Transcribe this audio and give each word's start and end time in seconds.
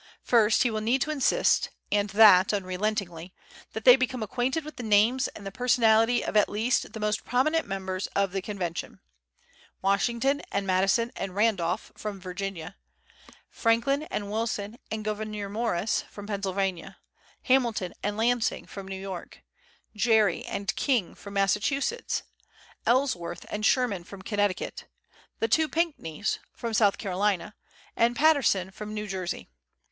First 0.23 0.63
he 0.63 0.71
will 0.71 0.81
need 0.81 0.99
to 1.03 1.11
insist, 1.11 1.69
and 1.91 2.09
that 2.09 2.53
unrelentingly, 2.55 3.35
that 3.73 3.85
they 3.85 3.95
become 3.95 4.23
acquainted 4.23 4.65
with 4.65 4.77
the 4.77 4.81
names 4.81 5.27
and 5.27 5.45
the 5.45 5.51
personality 5.51 6.25
of 6.25 6.35
at 6.35 6.49
least 6.49 6.93
the 6.93 6.99
most 6.99 7.23
prominent 7.23 7.67
members 7.67 8.07
of 8.15 8.31
the 8.31 8.41
Convention: 8.41 8.99
Washington 9.79 10.41
and 10.51 10.65
Madison 10.65 11.11
and 11.15 11.35
Randolph, 11.35 11.91
from 11.95 12.19
Virginia; 12.19 12.77
Franklin 13.47 14.01
and 14.09 14.31
Wilson 14.31 14.79
and 14.89 15.05
Gouverneur 15.05 15.49
Morris, 15.49 16.03
from 16.09 16.25
Pennsylvania; 16.25 16.97
Hamilton 17.43 17.93
and 18.01 18.17
Lansing, 18.17 18.65
from 18.65 18.87
New 18.87 18.99
York; 18.99 19.43
Gerry 19.95 20.43
and 20.45 20.75
King, 20.75 21.13
from 21.13 21.35
Massachusetts; 21.35 22.23
Ellsworth 22.87 23.45
and 23.51 23.63
Sherman, 23.63 24.03
from 24.03 24.23
Connecticut; 24.23 24.85
the 25.37 25.47
two 25.47 25.69
Pinckneys, 25.69 26.39
from 26.55 26.73
South 26.73 26.97
Carolina; 26.97 27.53
and 27.95 28.15
Patterson, 28.15 28.71
from 28.71 28.95
New 28.95 29.05
Jersey. 29.07 29.47